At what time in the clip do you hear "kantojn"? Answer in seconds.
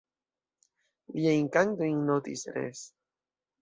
1.59-2.03